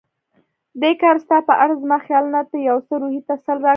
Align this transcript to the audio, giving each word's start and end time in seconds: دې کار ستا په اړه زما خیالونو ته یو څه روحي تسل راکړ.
دې 0.81 0.91
کار 1.01 1.15
ستا 1.23 1.37
په 1.49 1.53
اړه 1.63 1.73
زما 1.81 1.97
خیالونو 2.05 2.41
ته 2.51 2.57
یو 2.69 2.77
څه 2.87 2.93
روحي 3.01 3.21
تسل 3.27 3.57
راکړ. 3.59 3.69